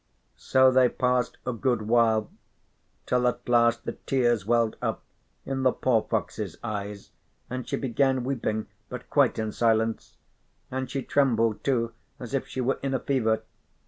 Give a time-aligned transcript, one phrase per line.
[0.37, 2.31] So they passed a good while,
[3.05, 5.03] till at last the tears welled up
[5.45, 7.11] in the poor fox's eyes
[7.51, 10.17] and she began weeping (but quite in silence),
[10.71, 13.43] and she trembled too as if she were in a fever.